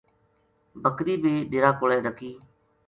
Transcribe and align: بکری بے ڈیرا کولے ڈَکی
بکری 0.83 1.15
بے 1.23 1.33
ڈیرا 1.49 1.71
کولے 1.79 1.97
ڈَکی 2.05 2.31